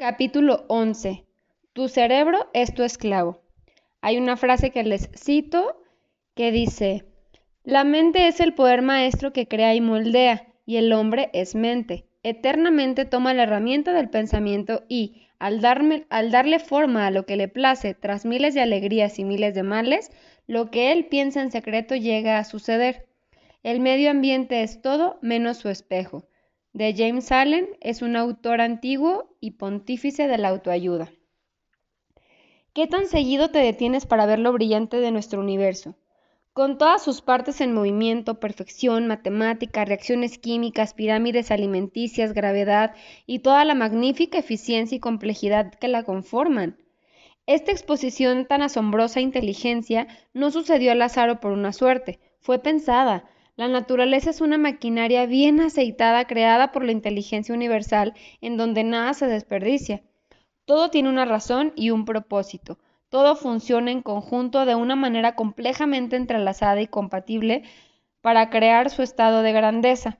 [0.00, 1.26] Capítulo 11.
[1.74, 3.42] Tu cerebro es tu esclavo.
[4.00, 5.82] Hay una frase que les cito
[6.34, 7.04] que dice,
[7.64, 12.06] la mente es el poder maestro que crea y moldea, y el hombre es mente.
[12.22, 15.60] Eternamente toma la herramienta del pensamiento y, al,
[16.08, 19.64] al darle forma a lo que le place, tras miles de alegrías y miles de
[19.64, 20.10] males,
[20.46, 23.06] lo que él piensa en secreto llega a suceder.
[23.62, 26.24] El medio ambiente es todo menos su espejo.
[26.72, 31.10] De James Allen es un autor antiguo y pontífice de la autoayuda.
[32.72, 35.96] ¿Qué tan seguido te detienes para ver lo brillante de nuestro universo?
[36.52, 42.94] Con todas sus partes en movimiento, perfección, matemática, reacciones químicas, pirámides alimenticias, gravedad
[43.26, 46.78] y toda la magnífica eficiencia y complejidad que la conforman.
[47.46, 52.60] Esta exposición tan asombrosa e inteligencia no sucedió al azar o por una suerte, fue
[52.60, 53.24] pensada,
[53.60, 59.12] la naturaleza es una maquinaria bien aceitada creada por la inteligencia universal en donde nada
[59.12, 60.00] se desperdicia.
[60.64, 62.78] Todo tiene una razón y un propósito.
[63.10, 67.64] Todo funciona en conjunto de una manera complejamente entrelazada y compatible
[68.22, 70.16] para crear su estado de grandeza.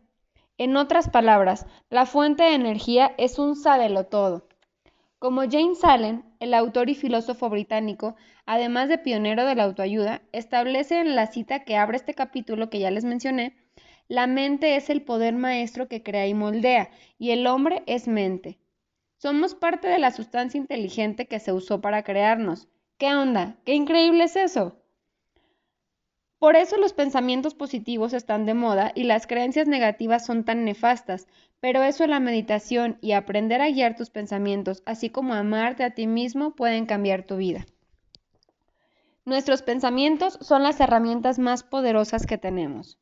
[0.59, 4.50] En otras palabras, la fuente de energía es un sábelo todo.
[5.21, 10.99] Como James Allen, el autor y filósofo británico, además de pionero de la autoayuda, establece
[10.99, 13.55] en la cita que abre este capítulo que ya les mencioné,
[14.09, 18.61] la mente es el poder maestro que crea y moldea, y el hombre es mente.
[19.19, 22.69] Somos parte de la sustancia inteligente que se usó para crearnos.
[22.97, 23.59] ¿Qué onda?
[23.67, 24.80] ¿Qué increíble es eso?
[26.41, 31.29] Por eso los pensamientos positivos están de moda y las creencias negativas son tan nefastas,
[31.61, 36.07] pero eso la meditación y aprender a guiar tus pensamientos, así como amarte a ti
[36.07, 37.67] mismo, pueden cambiar tu vida.
[39.27, 42.99] Nuestros pensamientos son las herramientas más poderosas que tenemos.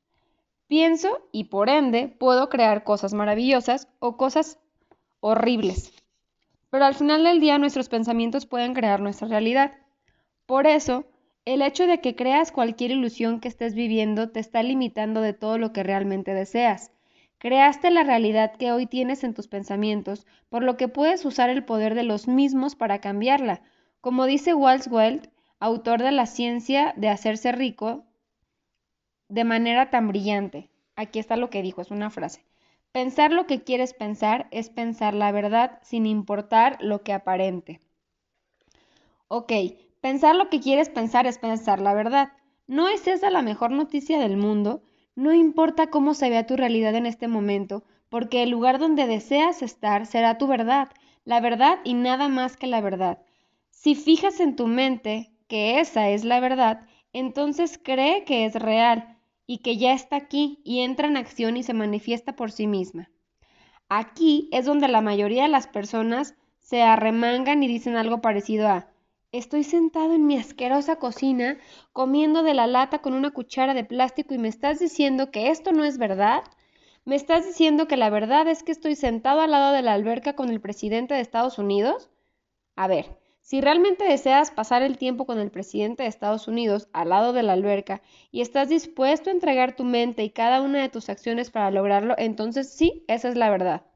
[0.67, 4.58] Pienso y por ende puedo crear cosas maravillosas o cosas
[5.20, 5.95] horribles.
[6.70, 9.79] Pero al final del día nuestros pensamientos pueden crear nuestra realidad.
[10.45, 11.05] Por eso,
[11.55, 15.57] el hecho de que creas cualquier ilusión que estés viviendo te está limitando de todo
[15.57, 16.92] lo que realmente deseas.
[17.39, 21.64] Creaste la realidad que hoy tienes en tus pensamientos, por lo que puedes usar el
[21.64, 23.63] poder de los mismos para cambiarla.
[24.03, 24.89] Como dice Walt
[25.59, 28.05] autor de La ciencia de hacerse rico,
[29.30, 30.69] de manera tan brillante.
[30.97, 32.45] Aquí está lo que dijo, es una frase.
[32.92, 37.80] Pensar lo que quieres pensar es pensar la verdad sin importar lo que aparente.
[39.29, 39.53] Ok,
[40.01, 42.33] Pensar lo que quieres pensar es pensar la verdad.
[42.67, 44.83] ¿No es esa la mejor noticia del mundo?
[45.17, 49.63] No importa cómo se vea tu realidad en este momento, porque el lugar donde deseas
[49.63, 50.89] estar será tu verdad,
[51.25, 53.19] la verdad y nada más que la verdad.
[53.70, 59.19] Si fijas en tu mente que esa es la verdad, entonces cree que es real
[59.47, 63.11] y que ya está aquí y entra en acción y se manifiesta por sí misma.
[63.89, 68.89] Aquí es donde la mayoría de las personas se arremangan y dicen algo parecido a
[69.33, 71.58] Estoy sentado en mi asquerosa cocina
[71.92, 75.72] comiendo de la lata con una cuchara de plástico y me estás diciendo que esto
[75.72, 76.44] no es verdad.
[77.05, 80.34] ¿Me estás diciendo que la verdad es que estoy sentado al lado de la alberca
[80.34, 82.08] con el presidente de Estados Unidos?
[82.74, 87.11] A ver, si realmente deseas pasar el tiempo con el presidente de Estados Unidos al
[87.11, 88.00] lado de la alberca
[88.30, 92.14] y estás dispuesto a entregar tu mente y cada una de tus acciones para lograrlo,
[92.17, 93.87] entonces sí, esa es la verdad.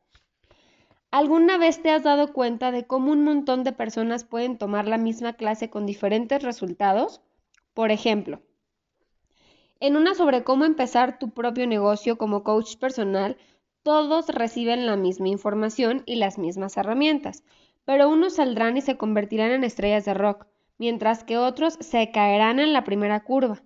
[1.12, 4.96] ¿Alguna vez te has dado cuenta de cómo un montón de personas pueden tomar la
[4.96, 7.20] misma clase con diferentes resultados?
[7.74, 8.40] Por ejemplo,
[9.78, 13.36] en una sobre cómo empezar tu propio negocio como coach personal,
[13.82, 17.44] todos reciben la misma información y las mismas herramientas,
[17.84, 20.46] pero unos saldrán y se convertirán en estrellas de rock,
[20.78, 23.62] mientras que otros se caerán en la primera curva.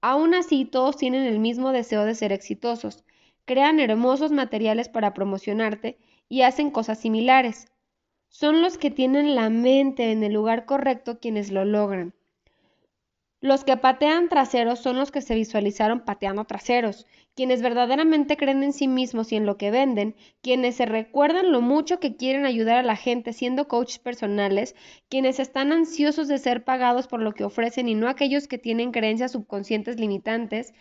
[0.00, 3.04] Aún así, todos tienen el mismo deseo de ser exitosos,
[3.46, 7.68] crean hermosos materiales para promocionarte y hacen cosas similares.
[8.28, 12.14] Son los que tienen la mente en el lugar correcto quienes lo logran.
[13.40, 17.06] Los que patean traseros son los que se visualizaron pateando traseros,
[17.36, 21.60] quienes verdaderamente creen en sí mismos y en lo que venden, quienes se recuerdan lo
[21.60, 24.74] mucho que quieren ayudar a la gente siendo coaches personales,
[25.08, 28.90] quienes están ansiosos de ser pagados por lo que ofrecen y no aquellos que tienen
[28.90, 30.74] creencias subconscientes limitantes,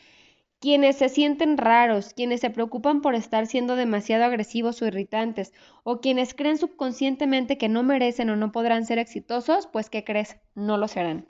[0.59, 6.01] quienes se sienten raros, quienes se preocupan por estar siendo demasiado agresivos o irritantes, o
[6.01, 10.38] quienes creen subconscientemente que no merecen o no podrán ser exitosos, pues ¿qué crees?
[10.56, 11.27] No lo serán.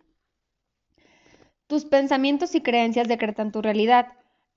[1.67, 4.13] Tus pensamientos y creencias decretan tu realidad,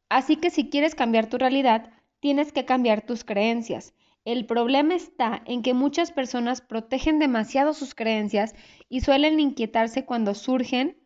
[0.08, 1.90] así que si quieres cambiar tu realidad,
[2.20, 3.94] tienes que cambiar tus creencias.
[4.24, 8.54] El problema está en que muchas personas protegen demasiado sus creencias
[8.88, 10.98] y suelen inquietarse cuando surgen,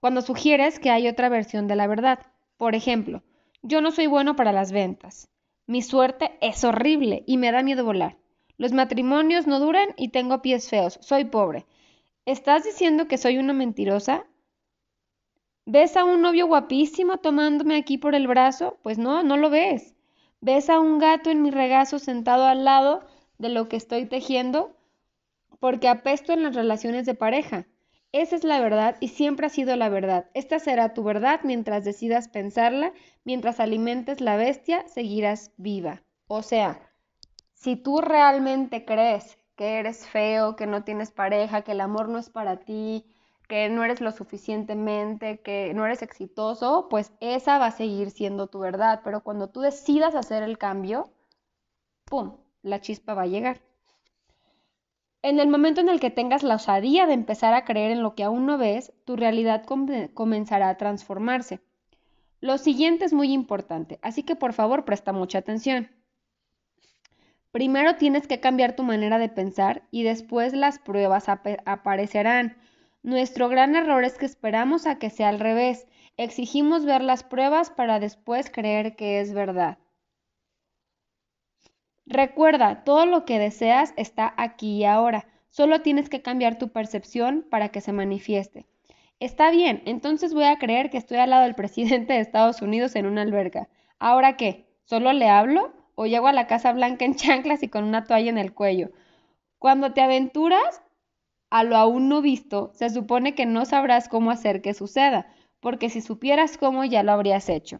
[0.00, 2.18] cuando sugieres que hay otra versión de la verdad.
[2.56, 3.22] Por ejemplo,
[3.62, 5.28] yo no soy bueno para las ventas.
[5.66, 8.16] Mi suerte es horrible y me da miedo volar.
[8.56, 10.98] Los matrimonios no duran y tengo pies feos.
[11.02, 11.66] Soy pobre.
[12.24, 14.26] ¿Estás diciendo que soy una mentirosa?
[15.66, 18.78] ¿Ves a un novio guapísimo tomándome aquí por el brazo?
[18.82, 19.94] Pues no, no lo ves.
[20.40, 23.04] ¿Ves a un gato en mi regazo sentado al lado
[23.38, 24.76] de lo que estoy tejiendo?
[25.58, 27.66] Porque apesto en las relaciones de pareja.
[28.18, 30.30] Esa es la verdad y siempre ha sido la verdad.
[30.32, 36.02] Esta será tu verdad mientras decidas pensarla, mientras alimentes la bestia, seguirás viva.
[36.26, 36.80] O sea,
[37.52, 42.16] si tú realmente crees que eres feo, que no tienes pareja, que el amor no
[42.16, 43.04] es para ti,
[43.48, 48.46] que no eres lo suficientemente, que no eres exitoso, pues esa va a seguir siendo
[48.46, 49.02] tu verdad.
[49.04, 51.12] Pero cuando tú decidas hacer el cambio,
[52.06, 53.60] ¡pum!, la chispa va a llegar.
[55.26, 58.14] En el momento en el que tengas la osadía de empezar a creer en lo
[58.14, 59.64] que aún no ves, tu realidad
[60.14, 61.58] comenzará a transformarse.
[62.40, 65.90] Lo siguiente es muy importante, así que por favor presta mucha atención.
[67.50, 72.56] Primero tienes que cambiar tu manera de pensar y después las pruebas aparecerán.
[73.02, 75.88] Nuestro gran error es que esperamos a que sea al revés.
[76.16, 79.78] Exigimos ver las pruebas para después creer que es verdad.
[82.06, 85.26] Recuerda, todo lo que deseas está aquí y ahora.
[85.50, 88.66] Solo tienes que cambiar tu percepción para que se manifieste.
[89.18, 92.94] Está bien, entonces voy a creer que estoy al lado del presidente de Estados Unidos
[92.94, 93.68] en una alberca.
[93.98, 94.66] ¿Ahora qué?
[94.84, 95.72] ¿Solo le hablo?
[95.96, 98.90] ¿O llego a la Casa Blanca en chanclas y con una toalla en el cuello?
[99.58, 100.82] Cuando te aventuras,
[101.50, 105.26] a lo aún no visto, se supone que no sabrás cómo hacer que suceda,
[105.60, 107.78] porque si supieras cómo ya lo habrías hecho.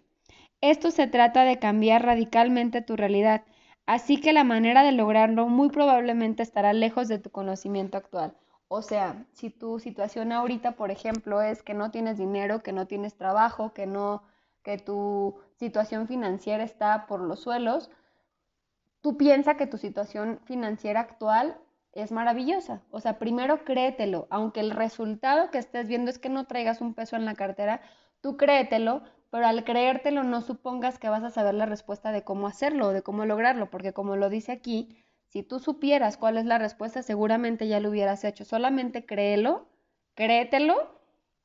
[0.61, 3.45] Esto se trata de cambiar radicalmente tu realidad,
[3.87, 8.35] así que la manera de lograrlo muy probablemente estará lejos de tu conocimiento actual.
[8.69, 12.87] O sea, si tu situación ahorita, por ejemplo, es que no tienes dinero, que no
[12.87, 14.23] tienes trabajo, que no
[14.67, 17.89] que tu situación financiera está por los suelos,
[19.01, 21.57] tú piensa que tu situación financiera actual
[21.93, 22.83] es maravillosa.
[22.91, 26.95] O sea, primero créetelo, aunque el resultado que estés viendo es que no traigas un
[26.95, 27.81] peso en la cartera,
[28.21, 29.03] tú créetelo,
[29.37, 33.03] pero al creértelo no supongas que vas a saber la respuesta de cómo hacerlo, de
[33.03, 34.97] cómo lograrlo, porque como lo dice aquí,
[35.27, 38.47] si tú supieras cuál es la respuesta, seguramente ya lo hubieras hecho.
[38.47, 39.69] Solamente créelo,
[40.15, 40.91] créetelo,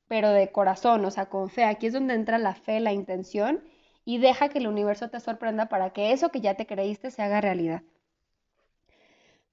[0.07, 1.65] pero de corazón, o sea, con fe.
[1.65, 3.61] Aquí es donde entra la fe, la intención,
[4.05, 7.21] y deja que el universo te sorprenda para que eso que ya te creíste se
[7.21, 7.83] haga realidad.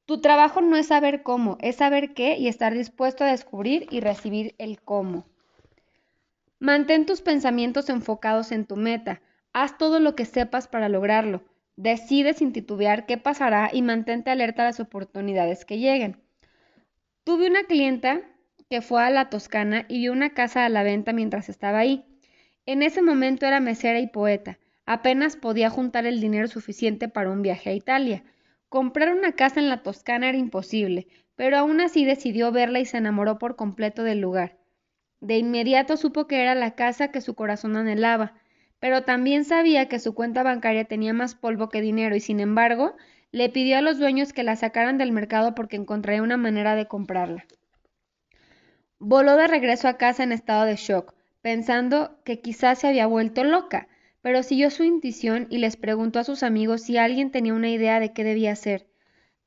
[0.04, 3.98] Tu trabajo no es saber cómo, es saber qué y estar dispuesto a descubrir y
[3.98, 5.26] recibir el cómo.
[6.60, 9.22] Mantén tus pensamientos enfocados en tu meta.
[9.52, 11.44] Haz todo lo que sepas para lograrlo.
[11.76, 16.20] Decide sin titubear qué pasará y mantente alerta a las oportunidades que lleguen.
[17.22, 18.22] Tuve una clienta
[18.68, 22.04] que fue a la Toscana y vio una casa a la venta mientras estaba ahí.
[22.66, 24.58] En ese momento era mesera y poeta.
[24.84, 28.24] Apenas podía juntar el dinero suficiente para un viaje a Italia.
[28.68, 31.06] Comprar una casa en la Toscana era imposible,
[31.36, 34.57] pero aún así decidió verla y se enamoró por completo del lugar.
[35.20, 38.34] De inmediato supo que era la casa que su corazón anhelaba,
[38.78, 42.94] pero también sabía que su cuenta bancaria tenía más polvo que dinero y sin embargo
[43.32, 46.86] le pidió a los dueños que la sacaran del mercado porque encontraría una manera de
[46.86, 47.46] comprarla.
[48.98, 53.44] Voló de regreso a casa en estado de shock, pensando que quizás se había vuelto
[53.44, 53.88] loca,
[54.22, 58.00] pero siguió su intuición y les preguntó a sus amigos si alguien tenía una idea
[58.00, 58.86] de qué debía hacer.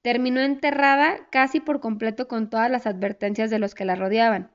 [0.02, 4.50] Terminó enterrada casi por completo con todas las advertencias de los que la rodeaban.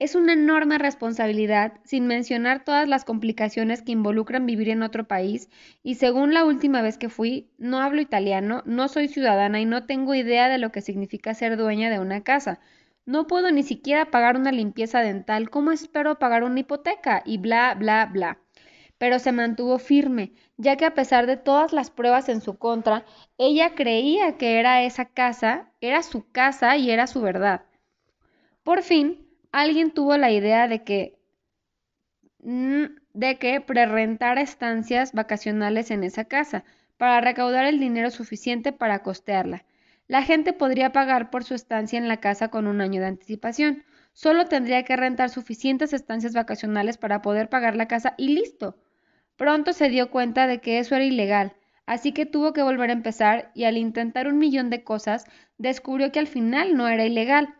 [0.00, 5.50] Es una enorme responsabilidad, sin mencionar todas las complicaciones que involucran vivir en otro país,
[5.82, 9.84] y según la última vez que fui, no hablo italiano, no soy ciudadana y no
[9.84, 12.60] tengo idea de lo que significa ser dueña de una casa.
[13.04, 17.22] No puedo ni siquiera pagar una limpieza dental, ¿cómo espero pagar una hipoteca?
[17.26, 18.38] Y bla, bla, bla
[18.96, 23.06] pero se mantuvo firme, ya que a pesar de todas las pruebas en su contra,
[23.38, 27.64] ella creía que era esa casa, era su casa y era su verdad.
[28.62, 31.18] Por fin, alguien tuvo la idea de que
[32.42, 36.64] mm, de que prerrentara estancias vacacionales en esa casa
[36.96, 39.64] para recaudar el dinero suficiente para costearla.
[40.06, 43.84] La gente podría pagar por su estancia en la casa con un año de anticipación.
[44.12, 48.76] Solo tendría que rentar suficientes estancias vacacionales para poder pagar la casa y listo.
[49.36, 51.54] Pronto se dio cuenta de que eso era ilegal,
[51.86, 55.24] así que tuvo que volver a empezar y al intentar un millón de cosas,
[55.58, 57.54] descubrió que al final no era ilegal.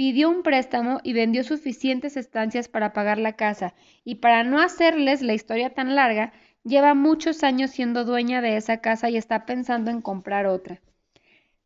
[0.00, 5.20] Pidió un préstamo y vendió suficientes estancias para pagar la casa, y para no hacerles
[5.20, 6.32] la historia tan larga,
[6.64, 10.80] lleva muchos años siendo dueña de esa casa y está pensando en comprar otra.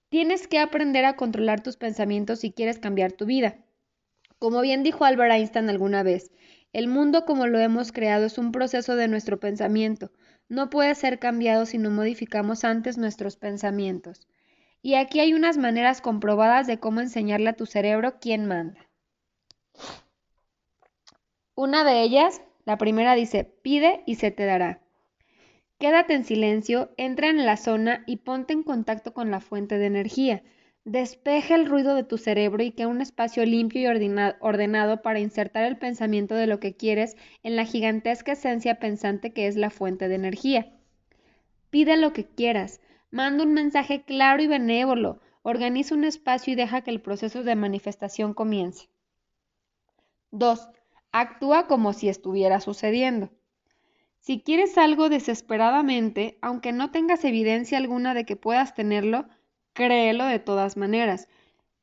[0.09, 3.59] Tienes que aprender a controlar tus pensamientos si quieres cambiar tu vida.
[4.41, 6.33] Como bien dijo Albert Einstein alguna vez,
[6.73, 10.11] el mundo como lo hemos creado es un proceso de nuestro pensamiento.
[10.49, 14.27] No puede ser cambiado si no modificamos antes nuestros pensamientos.
[14.85, 18.87] Y aquí hay unas maneras comprobadas de cómo enseñarle a tu cerebro quién manda.
[21.55, 24.83] Una de ellas, la primera dice, pide y se te dará.
[25.79, 29.87] Quédate en silencio, entra en la zona y ponte en contacto con la fuente de
[29.87, 30.43] energía.
[30.85, 35.65] Despeja el ruido de tu cerebro y crea un espacio limpio y ordenado para insertar
[35.65, 40.09] el pensamiento de lo que quieres en la gigantesca esencia pensante que es la fuente
[40.09, 40.75] de energía.
[41.71, 42.83] Pide lo que quieras,
[43.15, 47.55] manda un mensaje claro y benévolo, organiza un espacio y deja que el proceso de
[47.55, 48.89] manifestación comience.
[50.33, 50.69] 2.
[51.13, 53.31] Actúa como si estuviera sucediendo.
[54.19, 59.29] Si quieres algo desesperadamente, aunque no tengas evidencia alguna de que puedas tenerlo,
[59.75, 61.29] créelo de todas maneras.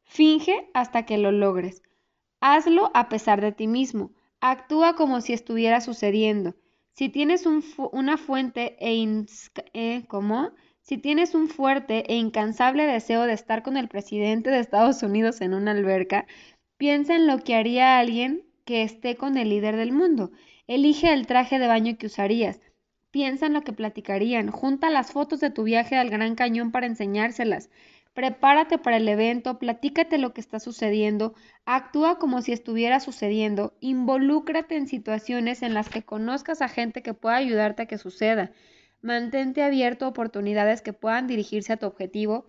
[0.03, 1.81] Finge hasta que lo logres.
[2.41, 4.11] Hazlo a pesar de ti mismo.
[4.41, 6.55] Actúa como si estuviera sucediendo.
[6.91, 9.25] Si tienes una fuente e
[9.73, 10.05] eh,
[10.81, 15.41] Si tienes un fuerte e incansable deseo de estar con el presidente de Estados Unidos
[15.41, 16.25] en una alberca,
[16.77, 20.31] piensa en lo que haría alguien que esté con el líder del mundo.
[20.67, 22.59] Elige el traje de baño que usarías.
[23.11, 24.49] Piensa en lo que platicarían.
[24.49, 27.69] Junta las fotos de tu viaje al Gran Cañón para enseñárselas.
[28.13, 31.33] Prepárate para el evento, platícate lo que está sucediendo,
[31.65, 37.13] actúa como si estuviera sucediendo, involúcrate en situaciones en las que conozcas a gente que
[37.13, 38.51] pueda ayudarte a que suceda.
[39.01, 42.45] Mantente abierto a oportunidades que puedan dirigirse a tu objetivo.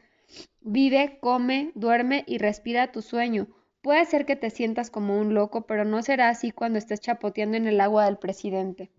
[0.60, 3.48] Vive, come, duerme y respira tu sueño.
[3.80, 7.56] Puede ser que te sientas como un loco, pero no será así cuando estés chapoteando
[7.56, 8.92] en el agua del presidente.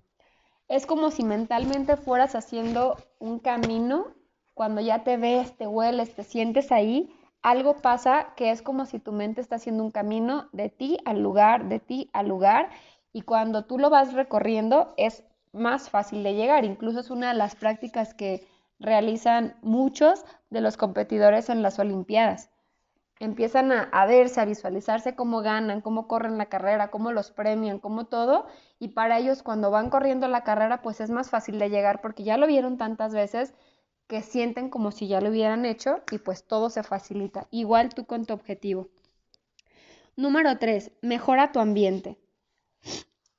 [0.67, 4.15] Es como si mentalmente fueras haciendo un camino,
[4.53, 9.00] cuando ya te ves, te hueles, te sientes ahí, algo pasa que es como si
[9.00, 12.69] tu mente está haciendo un camino de ti al lugar, de ti al lugar,
[13.12, 16.65] y cuando tú lo vas recorriendo es más fácil de llegar.
[16.65, 18.48] Incluso es una de las prácticas que
[18.79, 22.50] realizan muchos de los competidores en las Olimpiadas
[23.24, 28.05] empiezan a, verse, a visualizarse cómo ganan, cómo corren la carrera, cómo los premian, cómo
[28.05, 28.48] todo.
[28.79, 32.24] Y para ellos cuando van corriendo la carrera, pues es más fácil de llegar porque
[32.24, 33.53] ya lo vieron tantas veces
[34.07, 37.48] que sienten como si ya lo hubieran hecho y pues todo se facilita.
[37.51, 38.89] Igual tú con tu objetivo.
[40.15, 40.91] Número 3.
[41.01, 42.19] Mejora tu ambiente.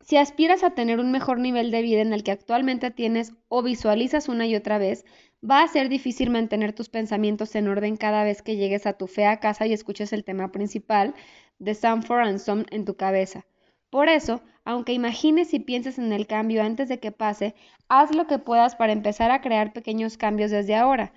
[0.05, 3.63] Si aspiras a tener un mejor nivel de vida en el que actualmente tienes o
[3.63, 5.05] visualizas una y otra vez,
[5.49, 9.07] Va a ser difícil mantener tus pensamientos en orden cada vez que llegues a tu
[9.07, 11.15] fea casa y escuches el tema principal
[11.59, 13.45] de Sanford and Son en tu cabeza.
[13.91, 17.55] Por eso, aunque imagines y pienses en el cambio antes de que pase,
[17.89, 21.13] haz lo que puedas para empezar a crear pequeños cambios desde ahora.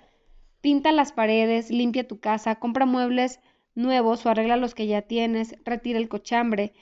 [0.60, 3.40] Pinta las paredes, limpia tu casa, compra muebles
[3.74, 6.74] nuevos o arregla los que ya tienes, retira el cochambre,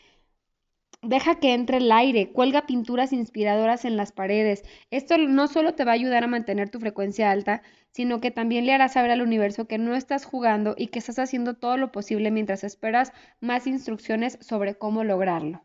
[1.06, 4.64] Deja que entre el aire, cuelga pinturas inspiradoras en las paredes.
[4.90, 8.66] Esto no solo te va a ayudar a mantener tu frecuencia alta, sino que también
[8.66, 11.92] le hará saber al universo que no estás jugando y que estás haciendo todo lo
[11.92, 15.62] posible mientras esperas más instrucciones sobre cómo lograrlo.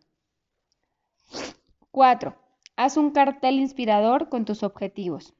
[1.89, 2.35] 4.
[2.75, 5.33] Haz un cartel inspirador con tus objetivos.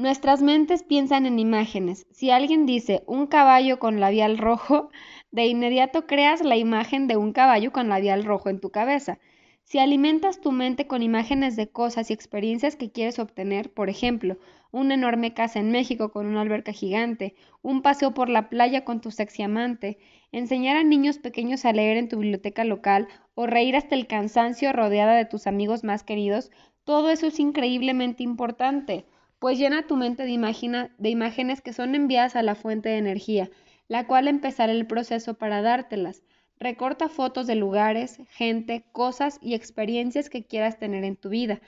[0.00, 2.06] Nuestras mentes piensan en imágenes.
[2.10, 4.88] Si alguien dice un caballo con labial rojo,
[5.30, 9.18] de inmediato creas la imagen de un caballo con labial rojo en tu cabeza.
[9.62, 14.38] Si alimentas tu mente con imágenes de cosas y experiencias que quieres obtener, por ejemplo,
[14.70, 19.02] una enorme casa en México con una alberca gigante, un paseo por la playa con
[19.02, 19.98] tu sexy amante,
[20.32, 24.72] enseñar a niños pequeños a leer en tu biblioteca local o reír hasta el cansancio
[24.72, 26.50] rodeada de tus amigos más queridos,
[26.84, 29.04] todo eso es increíblemente importante,
[29.40, 33.50] pues llena tu mente de, imágenes que son enviadas a la fuente de energía,
[33.88, 36.22] la cual empezará el proceso para dártelas.
[36.58, 41.62] Recorta fotos de lugares, gente, cosas y experiencias que quieras tener en tu vida.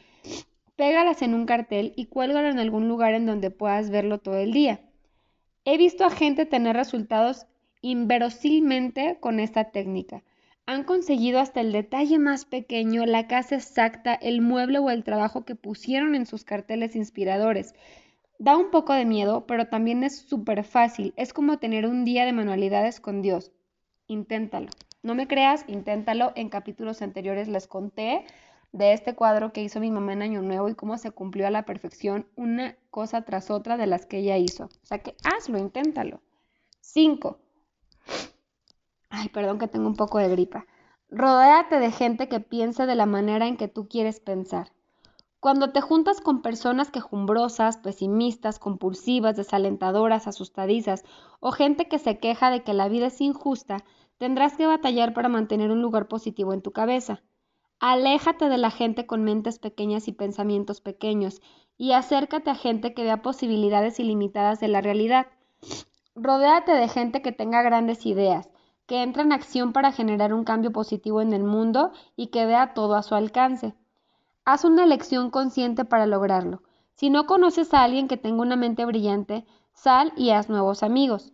[0.77, 4.53] Pégalas en un cartel y cuélgalo en algún lugar en donde puedas verlo todo el
[4.53, 4.81] día.
[5.65, 7.47] He visto a gente tener resultados
[7.81, 10.23] inverosímilmente con esta técnica.
[10.67, 15.45] Han conseguido hasta el detalle más pequeño, la casa exacta, el mueble o el trabajo
[15.45, 17.75] que pusieron en sus carteles inspiradores.
[18.39, 21.15] Da un poco de miedo, pero también es súper fácil.
[21.17, 23.53] Es como tener un día de manualidades con Dios.
[24.07, 24.69] Inténtalo.
[25.03, 26.33] No me creas, inténtalo.
[26.37, 28.25] En capítulos anteriores les conté
[28.73, 31.51] de este cuadro que hizo mi mamá en Año Nuevo y cómo se cumplió a
[31.51, 34.65] la perfección una cosa tras otra de las que ella hizo.
[34.65, 36.21] O sea que hazlo, inténtalo.
[36.81, 37.39] 5.
[39.15, 40.65] Ay, perdón que tengo un poco de gripa.
[41.11, 44.73] Rodéate de gente que piense de la manera en que tú quieres pensar.
[45.39, 51.05] Cuando te juntas con personas quejumbrosas, pesimistas, compulsivas, desalentadoras, asustadizas
[51.41, 53.85] o gente que se queja de que la vida es injusta,
[54.17, 57.23] tendrás que batallar para mantener un lugar positivo en tu cabeza.
[57.81, 61.43] Aléjate de la gente con mentes pequeñas y pensamientos pequeños
[61.77, 65.27] y acércate a gente que vea posibilidades ilimitadas de la realidad.
[66.15, 68.49] Rodéate de gente que tenga grandes ideas,
[68.93, 72.75] que entre en acción para generar un cambio positivo en el mundo y que vea
[72.75, 73.73] todo a su alcance.
[74.45, 76.63] Haz una elección consciente para lograrlo.
[76.93, 81.33] Si no conoces a alguien que tenga una mente brillante, sal y haz nuevos amigos.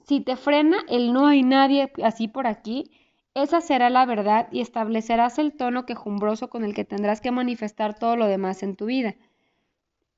[0.00, 2.90] Si te frena el no hay nadie así por aquí,
[3.34, 7.96] esa será la verdad y establecerás el tono quejumbroso con el que tendrás que manifestar
[7.96, 9.14] todo lo demás en tu vida.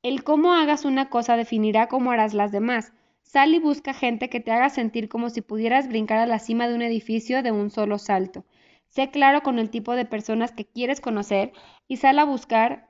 [0.03, 2.95] El cómo hagas una cosa definirá cómo harás las demás.
[3.29, 6.67] Sal y busca gente que te haga sentir como si pudieras brincar a la cima
[6.67, 8.47] de un edificio de un solo salto.
[8.89, 11.53] Sé claro con el tipo de personas que quieres conocer
[11.89, 12.89] y sal a buscar.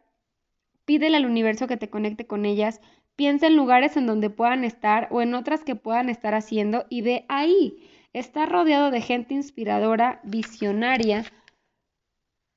[0.85, 2.80] Pídele al universo que te conecte con ellas.
[3.16, 7.02] Piensa en lugares en donde puedan estar o en otras que puedan estar haciendo y
[7.02, 7.90] ve ahí.
[8.12, 11.25] Estar rodeado de gente inspiradora, visionaria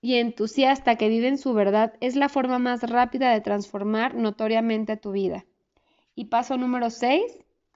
[0.04, 4.98] y entusiasta que vive en su verdad es la forma más rápida de transformar notoriamente
[4.98, 5.48] tu vida.
[6.14, 7.24] Y paso número 6,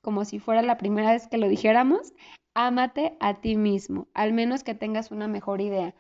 [0.06, 2.14] como si fuera la primera vez que lo dijéramos,
[2.54, 5.96] ámate a ti mismo, al menos que tengas una mejor idea.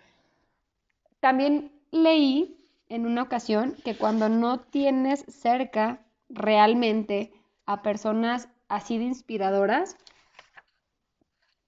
[1.20, 2.56] También leí
[2.88, 7.34] en una ocasión que cuando no tienes cerca realmente
[7.66, 9.98] a personas así de inspiradoras,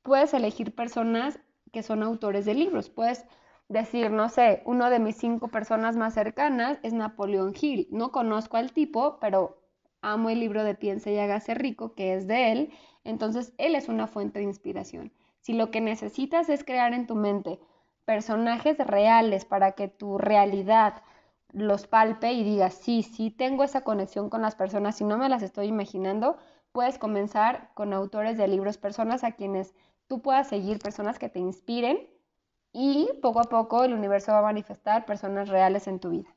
[0.03, 1.39] puedes elegir personas
[1.73, 2.91] que son autores de libros.
[2.91, 3.25] Puedes
[3.67, 7.87] decir, no sé, uno de mis cinco personas más cercanas es Napoleón Hill.
[7.89, 9.66] No conozco al tipo, pero
[10.01, 12.71] amo el libro de Piensa y hágase rico, que es de él.
[13.03, 15.11] Entonces, él es una fuente de inspiración.
[15.41, 17.59] Si lo que necesitas es crear en tu mente
[18.05, 21.03] personajes reales para que tu realidad
[21.51, 25.29] los palpe y digas, sí, sí, tengo esa conexión con las personas y no me
[25.29, 26.37] las estoy imaginando,
[26.71, 29.73] puedes comenzar con autores de libros, personas a quienes
[30.07, 32.09] tú puedas seguir personas que te inspiren
[32.71, 36.36] y poco a poco el universo va a manifestar personas reales en tu vida.